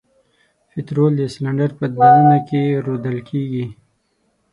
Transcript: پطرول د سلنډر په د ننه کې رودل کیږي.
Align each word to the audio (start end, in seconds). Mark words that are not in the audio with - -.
پطرول 0.71 1.11
د 1.17 1.21
سلنډر 1.33 1.71
په 1.79 1.85
د 1.93 1.95
ننه 2.13 2.39
کې 2.47 2.61
رودل 2.85 3.17
کیږي. 3.29 3.65